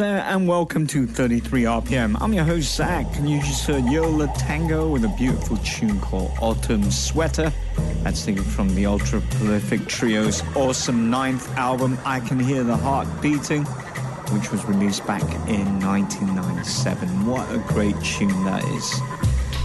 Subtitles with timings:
[0.00, 2.16] there, and welcome to 33 RPM.
[2.22, 6.00] I'm your host, Zack, and you just heard Yo La Tengo with a beautiful tune
[6.00, 7.52] called Autumn Sweater.
[8.02, 8.24] That's
[8.54, 13.64] from the ultra prolific trio's awesome ninth album, I Can Hear the Heart Beating,
[14.32, 17.26] which was released back in 1997.
[17.26, 19.00] What a great tune that is.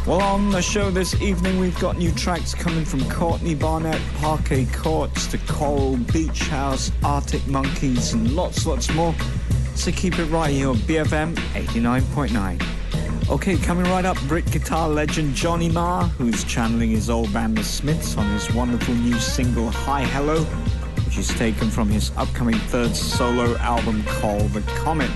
[0.05, 4.65] Well, on the show this evening, we've got new tracks coming from Courtney Barnett, Parquet
[4.65, 9.15] Courts, The Coral Beach House, Arctic Monkeys, and lots, lots more.
[9.75, 13.29] So keep it right here on BFM 89.9.
[13.29, 17.63] Okay, coming right up, Brit guitar legend Johnny Marr, who's channeling his old band The
[17.63, 20.43] Smiths on his wonderful new single Hi Hello,
[21.05, 25.11] which is taken from his upcoming third solo album called The Comet.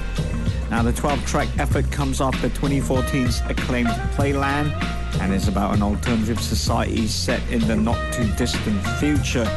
[0.69, 4.71] Now, the 12 track effort comes after 2014's acclaimed Playland
[5.21, 9.47] and is about an alternative society set in the not too distant future.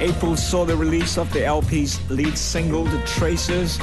[0.00, 3.78] April saw the release of the LP's lead single, The Tracers,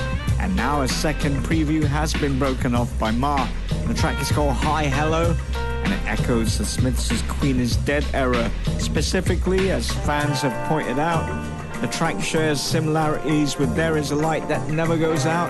[0.45, 3.49] and now a second preview has been broken off by Marr.
[3.87, 8.51] The track is called Hi Hello and it echoes the Smiths' Queen is Dead era.
[8.77, 11.25] Specifically, as fans have pointed out,
[11.81, 15.49] the track shares similarities with There Is a Light That Never Goes Out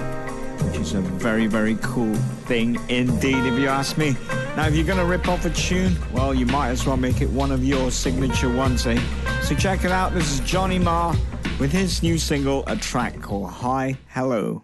[0.64, 2.16] which is a very, very cool
[2.46, 4.16] thing indeed, if you ask me.
[4.56, 7.20] Now, if you're going to rip off a tune, well, you might as well make
[7.20, 8.98] it one of your signature ones, eh?
[9.42, 10.14] So check it out.
[10.14, 11.14] This is Johnny Marr
[11.60, 14.64] with his new single, a track called Hi Hello.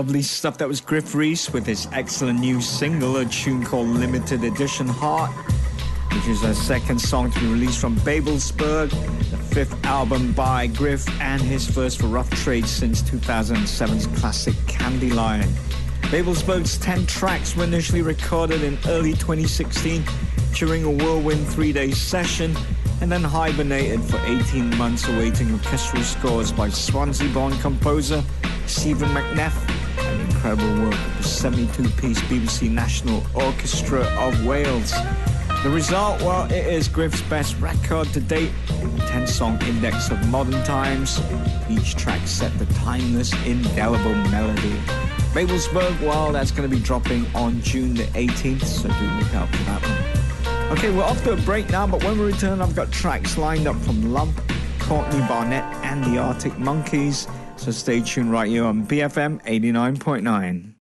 [0.00, 0.56] Lovely stuff.
[0.56, 5.30] That was Gruff Rhys with his excellent new single, a tune called Limited Edition Heart,
[6.14, 8.88] which is a second song to be released from Babelsberg,
[9.30, 15.44] the fifth album by Griff, and his first for Rough Trade since 2007's classic Candylion.
[16.04, 20.02] Babelsberg's 10 tracks were initially recorded in early 2016
[20.54, 22.56] during a whirlwind three day session
[23.02, 28.24] and then hibernated for 18 months awaiting orchestral scores by Swansea born composer
[28.66, 29.79] Stephen McNeff
[30.42, 34.90] incredible work of the 72 piece BBC National Orchestra of Wales.
[35.62, 40.26] The result, well, it is Gruff's best record to date, a 10 song index of
[40.30, 41.20] modern times.
[41.68, 44.78] Each track set the timeless, indelible melody.
[45.34, 49.48] Babelsberg, well, that's going to be dropping on June the 18th, so do look out
[49.54, 50.78] for that one.
[50.78, 53.68] Okay, we're off to a break now, but when we return, I've got tracks lined
[53.68, 54.40] up from Lump,
[54.78, 57.26] Courtney Barnett, and the Arctic Monkeys.
[57.60, 60.79] So stay tuned right here on BFM 89.9.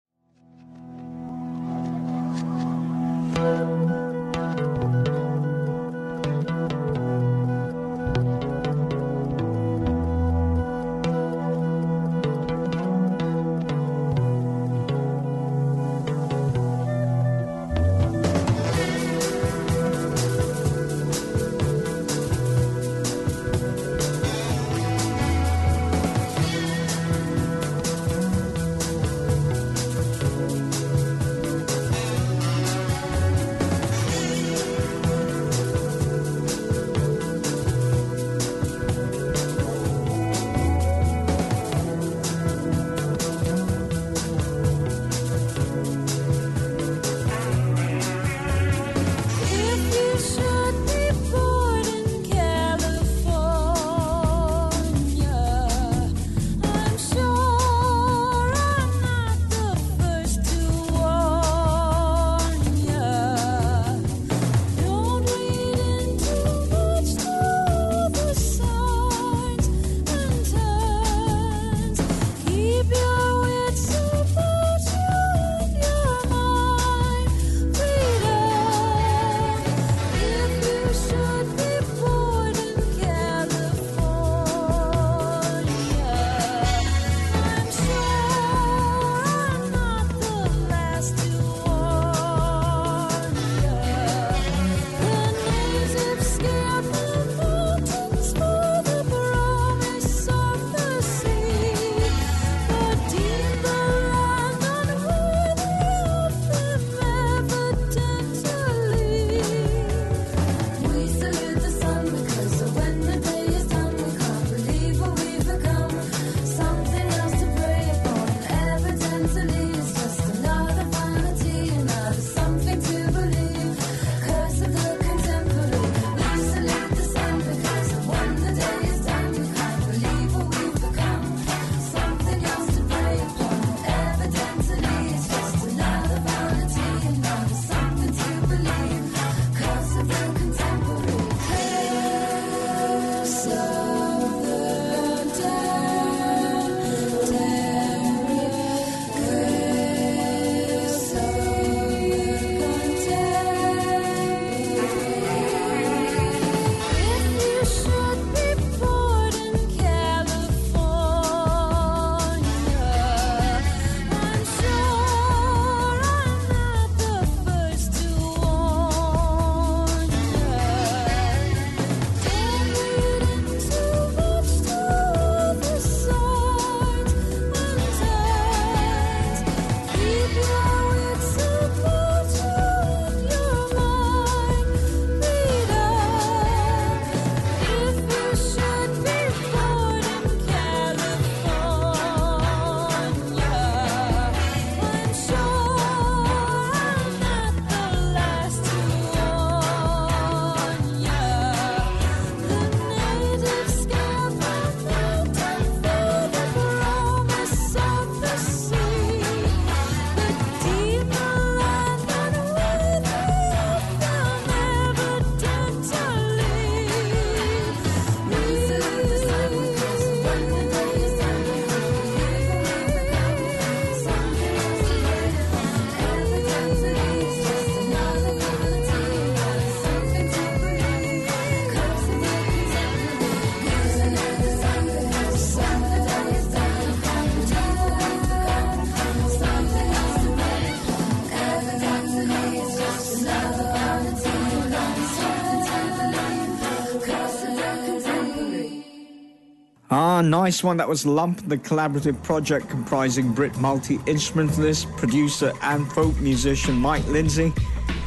[250.27, 250.77] nice one.
[250.77, 257.05] That was Lump, the collaborative project comprising Brit multi instrumentalist, producer, and folk musician Mike
[257.07, 257.53] Lindsay,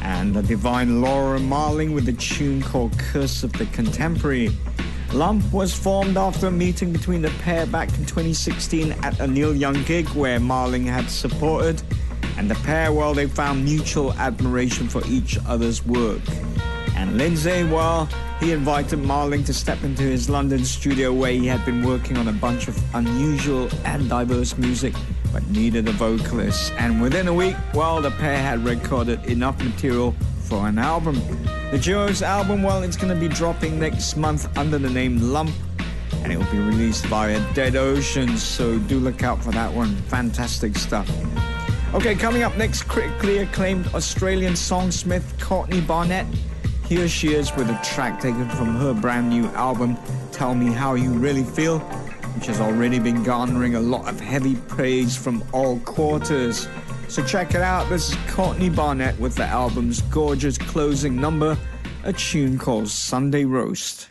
[0.01, 4.49] and the divine Laura Marling with a tune called Curse of the Contemporary.
[5.13, 9.55] Lump was formed after a meeting between the pair back in 2016 at a Neil
[9.55, 11.81] Young gig where Marling had supported,
[12.37, 16.21] and the pair, well, they found mutual admiration for each other's work.
[17.01, 18.07] And Lindsay, well,
[18.39, 22.27] he invited Marling to step into his London studio where he had been working on
[22.27, 24.93] a bunch of unusual and diverse music
[25.33, 26.71] but needed a vocalist.
[26.77, 31.15] And within a week, well, the pair had recorded enough material for an album.
[31.71, 35.49] The duo's album, well, it's going to be dropping next month under the name Lump
[36.21, 39.95] and it will be released via Dead Oceans, so do look out for that one.
[40.03, 41.09] Fantastic stuff.
[41.95, 46.27] Okay, coming up next, critically acclaimed Australian songsmith Courtney Barnett.
[46.91, 49.97] Here she is with a track taken from her brand new album,
[50.33, 54.57] Tell Me How You Really Feel, which has already been garnering a lot of heavy
[54.57, 56.67] praise from all quarters.
[57.07, 57.87] So check it out.
[57.87, 61.57] This is Courtney Barnett with the album's gorgeous closing number,
[62.03, 64.10] a tune called Sunday Roast.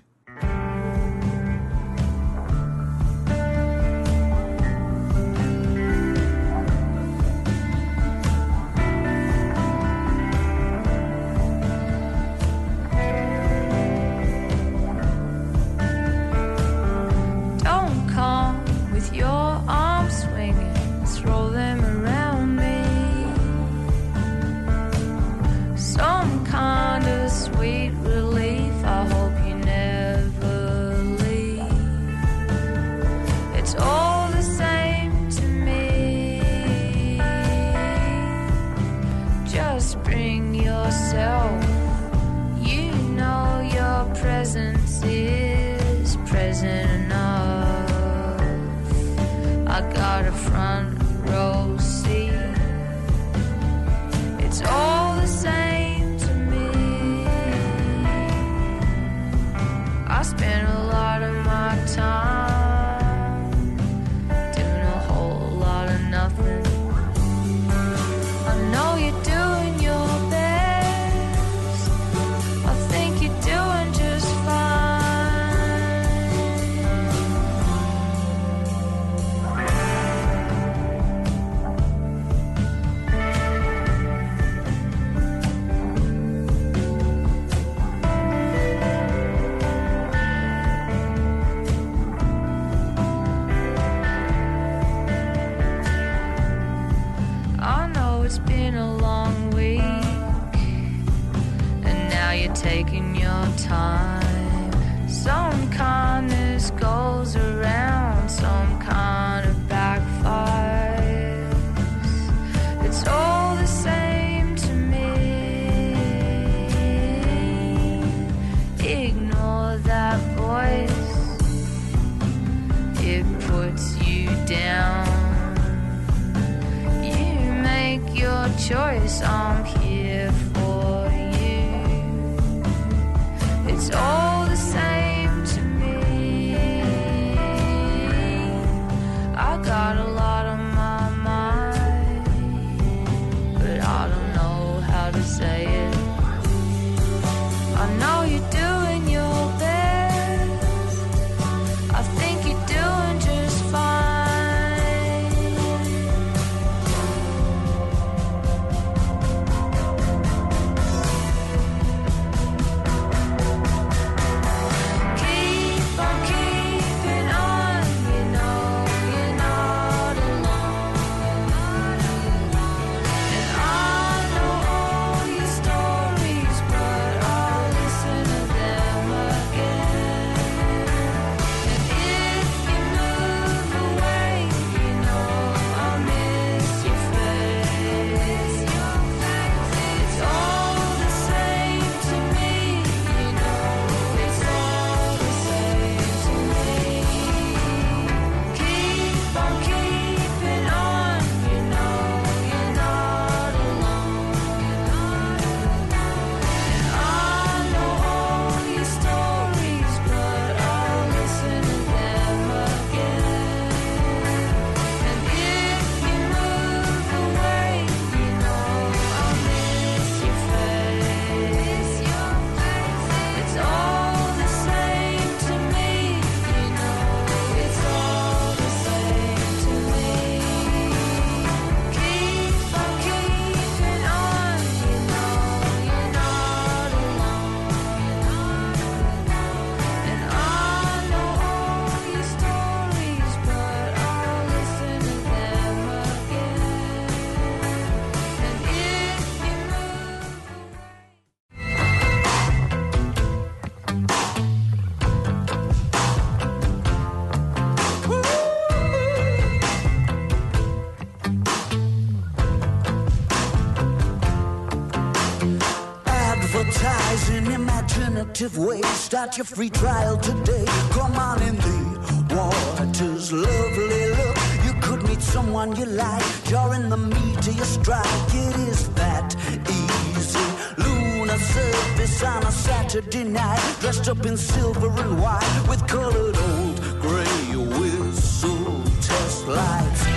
[269.21, 270.65] Start your free trial today.
[270.93, 274.37] Come on in the water's lovely look.
[274.65, 278.07] You could meet someone you like during the meat of your strike.
[278.29, 279.37] It is that
[279.69, 280.41] easy.
[280.79, 286.81] Lunar surface on a Saturday night, dressed up in silver and white with colored old
[287.03, 290.10] gray whistle test lights.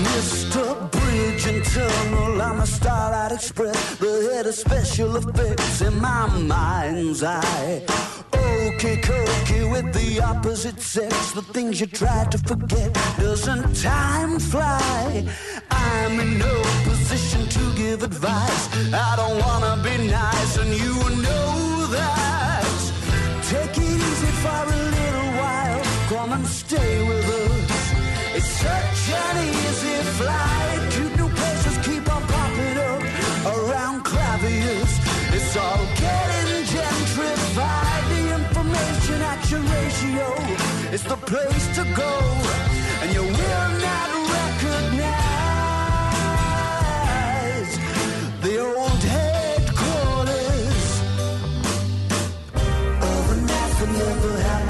[0.00, 0.90] Mr.
[0.90, 7.22] Bridge and Tunnel, I'm a Starlight Express, the head of special effects in my mind's
[7.22, 7.82] eye.
[8.34, 12.92] Okay, cokey with the opposite sex, the things you try to forget.
[13.18, 15.26] Doesn't time fly?
[15.70, 18.68] I'm in no position to give advice.
[18.94, 22.64] I don't wanna be nice, and you know that.
[23.50, 25.82] Take it easy for a little while.
[26.08, 27.71] Come and stay with us.
[28.64, 30.80] It's such an easy flight.
[30.92, 33.02] Cute new places keep on popping up
[33.54, 34.92] around Clavius.
[35.34, 38.04] It's all getting gentrified.
[38.12, 40.28] The information action ratio
[40.92, 42.12] is the place to go,
[43.02, 45.32] and you will not recognize
[48.42, 50.88] the old headquarters.
[53.10, 54.61] Overnight never happened,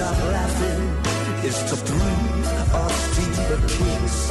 [0.00, 0.82] stop laughing
[1.44, 4.29] is to breathe or steal.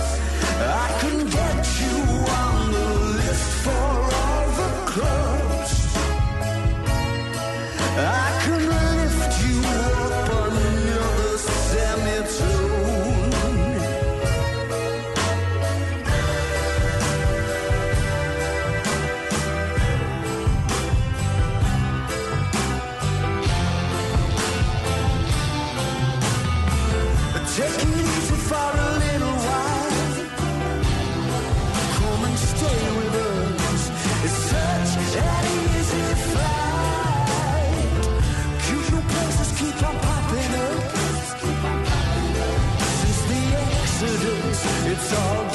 [27.59, 29.91] For a little while.
[31.97, 33.83] Come and stay with us.
[34.25, 35.45] It's such an
[35.75, 37.93] easy flight.
[39.09, 40.81] Places keep on popping up.
[42.99, 44.59] Since the Exodus,
[44.91, 45.48] it's all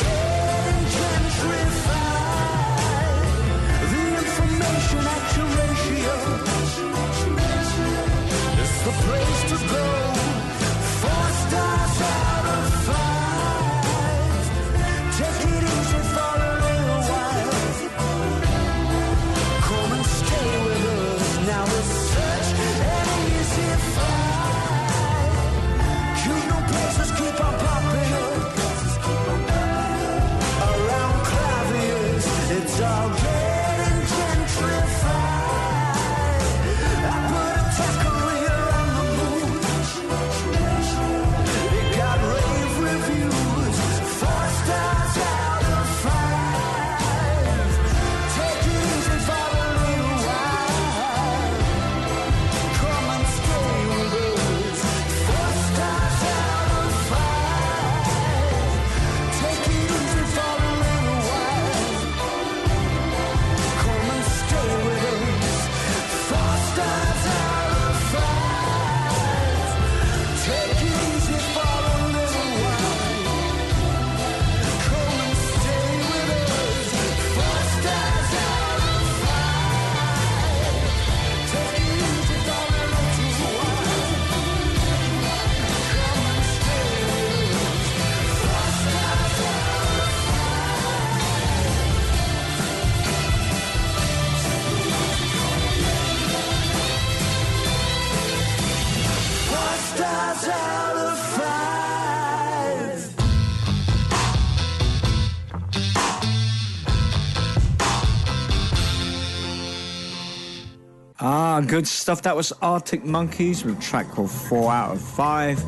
[111.74, 112.22] good stuff.
[112.22, 115.60] That was Arctic Monkeys with a track called 4 out of 5.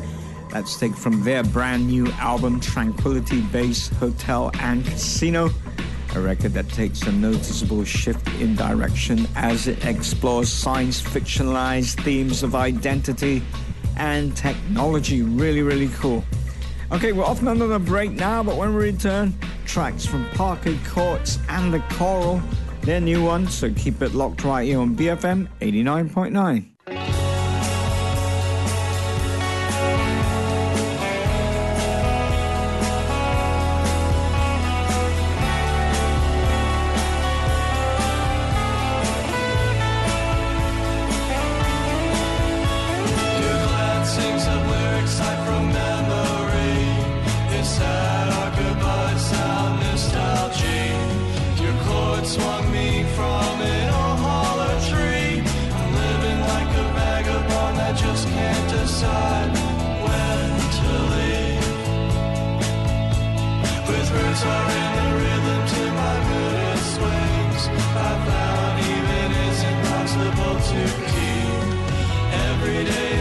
[0.49, 5.49] That's taken from their brand new album, Tranquility Base Hotel and Casino.
[6.15, 12.41] A record that takes a noticeable shift in direction as it explores science fictionalized themes
[12.41, 13.43] of identity
[13.97, 15.23] and technology.
[15.23, 16.23] Really, really cool.
[16.89, 21.37] Okay, we're off on another break now, but when we return, tracks from Parquet Courts
[21.49, 22.41] and The Coral,
[22.87, 26.76] their new one, so keep it locked right here on BFM 89.9.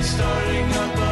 [0.07, 1.06] starting up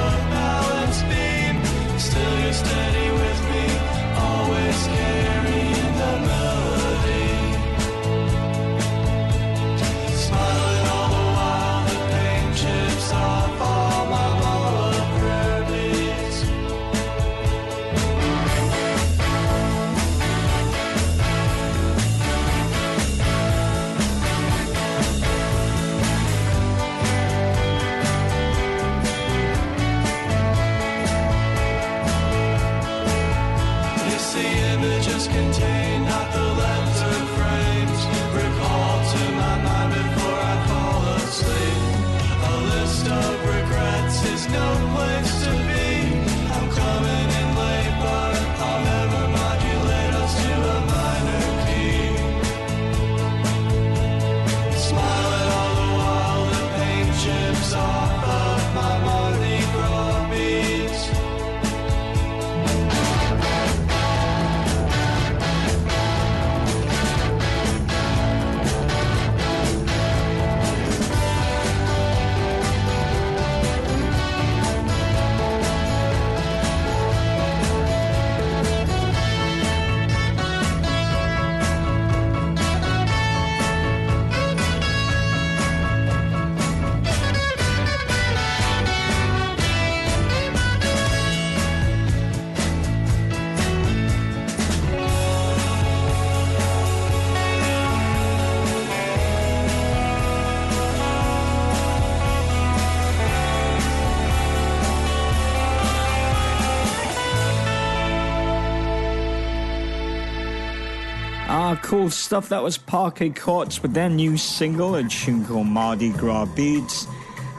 [111.85, 112.49] cool stuff.
[112.49, 117.07] That was Parquet Courts with their new single, a tune called Mardi Gras Beads.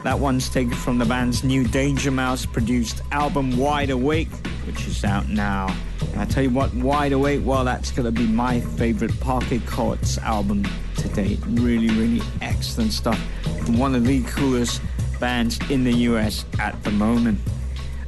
[0.02, 4.32] That one's taken from the band's new Danger Mouse produced album Wide Awake,
[4.66, 5.72] which is out now.
[6.10, 9.60] And I tell you what, Wide Awake, well, that's going to be my favorite Parquet
[9.60, 11.38] Courts album to date.
[11.46, 13.18] Really, really excellent stuff.
[13.68, 14.82] One of the coolest
[15.20, 17.38] bands in the US at the moment.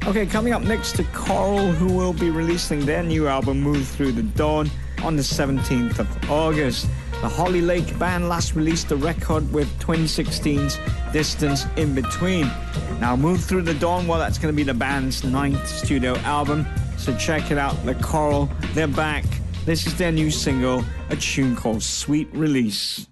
[0.05, 4.11] Okay, coming up next to Coral, who will be releasing their new album Move Through
[4.11, 4.69] the Dawn
[5.03, 6.87] on the 17th of August.
[7.21, 10.79] The Hoylake band last released a record with 2016's
[11.11, 12.49] Distance in Between.
[12.99, 16.65] Now, Move Through the Dawn, well, that's going to be the band's ninth studio album,
[16.97, 17.73] so check it out.
[17.85, 19.25] The Coral, they're back.
[19.65, 23.07] This is their new single, a tune called Sweet Release.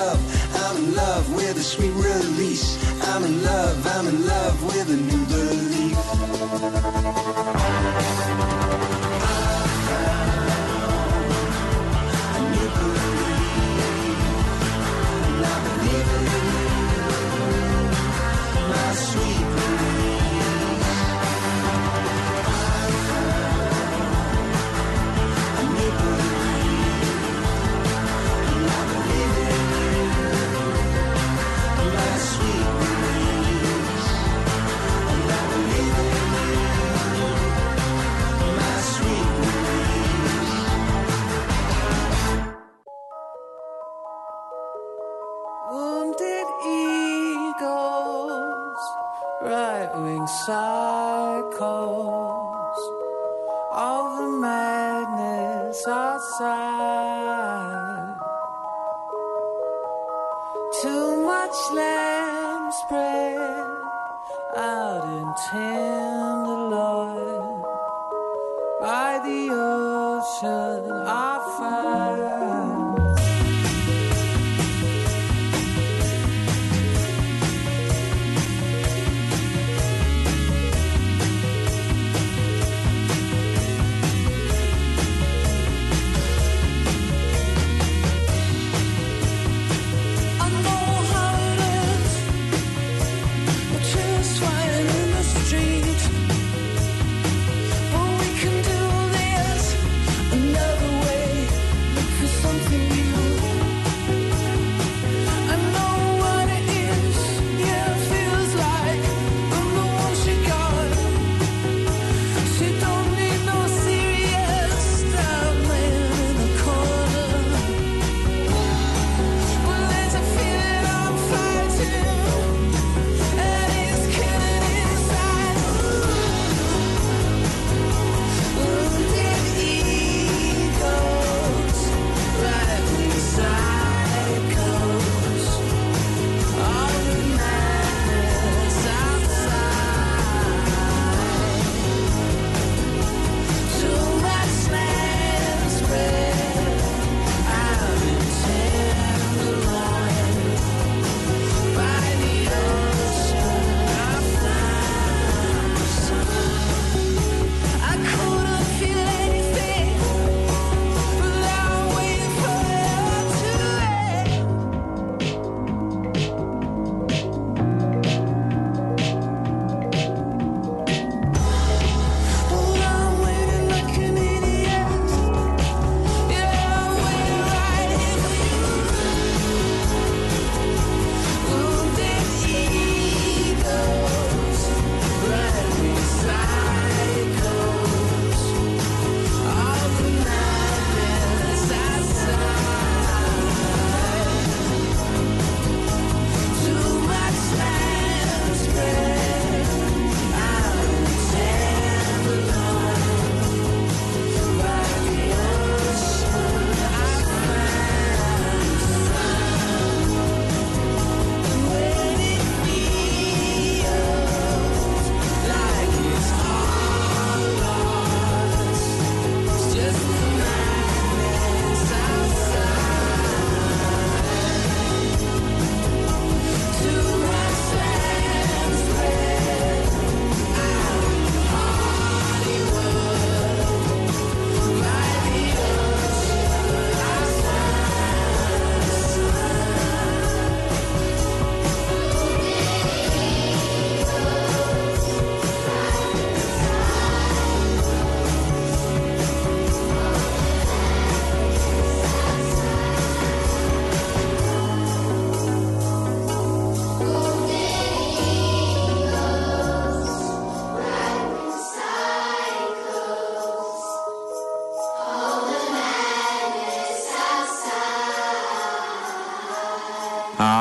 [0.00, 0.20] love,
[0.54, 2.78] I'm in love with a sweet release.
[3.08, 5.98] I'm in love, I'm in love with a new belief.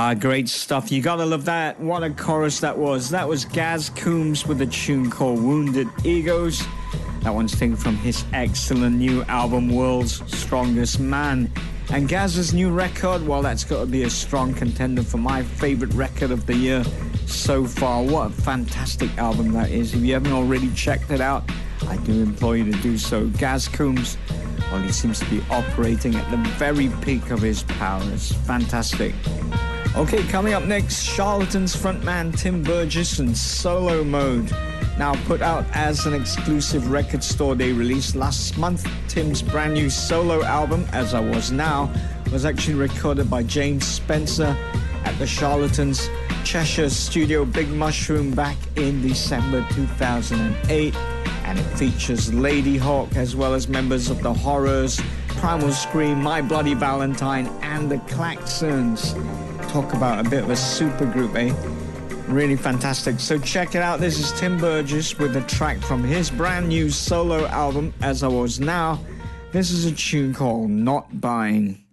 [0.09, 0.91] Ah, great stuff.
[0.91, 1.79] You gotta love that.
[1.79, 3.11] What a chorus that was.
[3.11, 6.63] That was Gaz Coombes with a tune called Wounded Egos.
[7.21, 11.51] That one's taken from his excellent new album, World's Strongest Man.
[11.91, 15.93] And Gaz's new record, well, that's got to be a strong contender for my favorite
[15.93, 16.83] record of the year
[17.27, 18.01] so far.
[18.01, 19.93] What a fantastic album that is.
[19.93, 21.43] If you haven't already checked it out,
[21.87, 23.27] I do implore you to do so.
[23.37, 24.17] Gaz Coombes,
[24.71, 28.31] well, he seems to be operating at the very peak of his powers.
[28.47, 29.13] Fantastic.
[29.95, 34.49] Okay, coming up next, Charlatans frontman Tim Burgess in solo mode.
[34.97, 39.89] Now put out as an exclusive Record Store Day released last month, Tim's brand new
[39.89, 41.91] solo album, As I Was Now,
[42.31, 44.55] was actually recorded by James Spencer
[45.05, 46.07] at the Charlatans
[46.43, 50.95] Cheshire studio Big Mushroom back in December 2008.
[51.45, 56.75] And it features Ladyhawke as well as members of the Horrors, Primal Scream, My Bloody
[56.75, 59.15] Valentine, and the Klaxons.
[59.69, 61.53] Talk about a bit of a super group, eh?
[62.27, 63.19] Really fantastic.
[63.19, 63.99] So check it out.
[63.99, 68.27] This is Tim Burgess with a track from his brand new solo album, As I
[68.27, 68.99] Was Now.
[69.51, 71.83] This is a tune called Not Buying.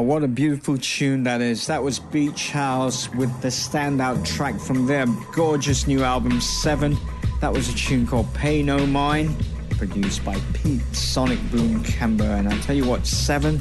[0.00, 1.66] What a beautiful tune that is.
[1.66, 6.96] That was Beach House with the standout track from their gorgeous new album, Seven.
[7.40, 9.34] That was a tune called Pay No Mind,
[9.70, 12.38] produced by Pete Sonic Boom Kember.
[12.38, 13.58] And I tell you what, Seven,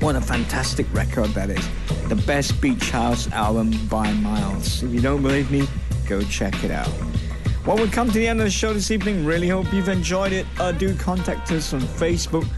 [0.00, 1.68] what a fantastic record that is.
[2.08, 4.82] The best Beach House album by miles.
[4.82, 5.68] If you don't believe me,
[6.08, 6.92] go check it out.
[7.66, 9.24] Well, we've come to the end of the show this evening.
[9.24, 10.46] Really hope you've enjoyed it.
[10.58, 12.48] Uh, do contact us on Facebook,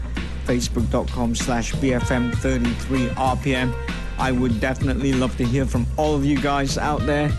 [0.45, 3.73] facebook.com slash BFM33RPM.
[4.17, 7.31] I would definitely love to hear from all of you guys out there.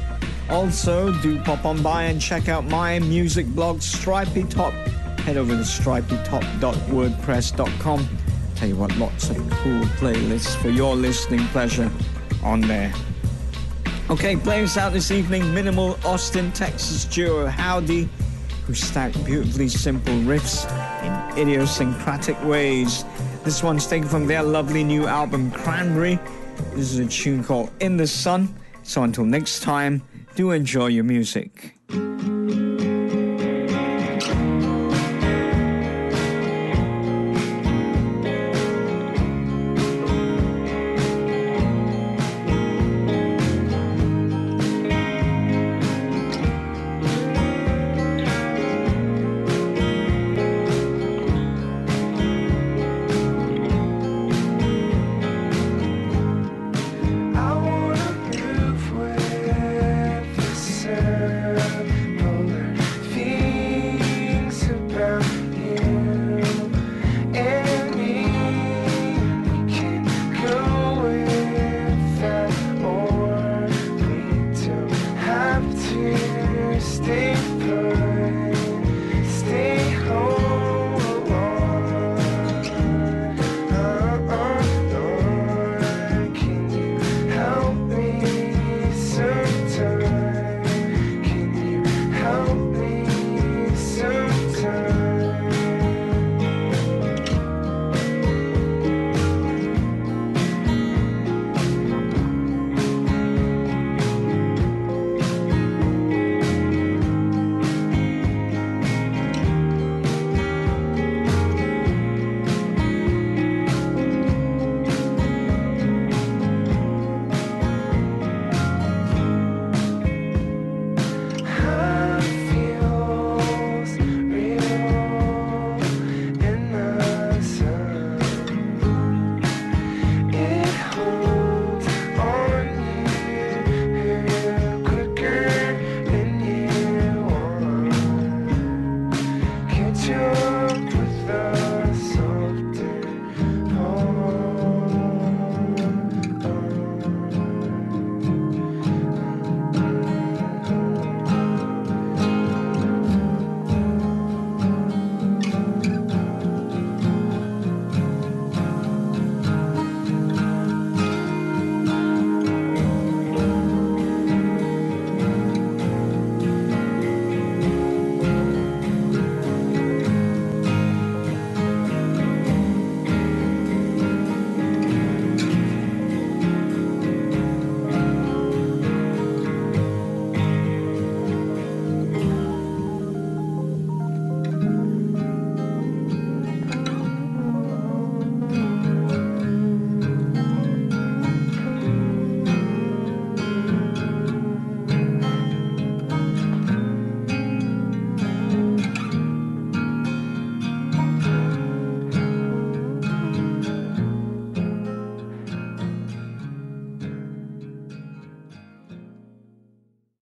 [0.50, 4.74] Also, do pop on by and check out my music blog, Stripey Top.
[5.20, 8.08] Head over to stripeytop.wordpress.com.
[8.54, 11.90] Tell you what, lots of cool playlists for your listening pleasure
[12.42, 12.92] on there.
[14.10, 18.06] Okay, playing us out this evening, minimal Austin, Texas duo Hovvdy,
[18.66, 20.64] who stack beautifully simple riffs
[21.02, 23.04] in idiosyncratic ways.
[23.44, 26.18] This one's taken from their lovely new album Cranberry.
[26.72, 28.54] This is a tune called In the Sun.
[28.82, 30.02] So until next time,
[30.34, 31.74] do enjoy your music.